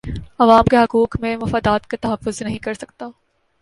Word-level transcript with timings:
عوام 0.39 0.63
کے 0.63 0.77
حقوق 0.77 1.17
اور 1.19 1.35
مفادات 1.37 1.87
کا 1.87 1.97
تحفظ 2.01 2.41
نہیں 2.41 2.57
کر 2.57 2.73
سکتا 2.73 3.09